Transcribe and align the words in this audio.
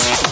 Yeah. 0.00 0.27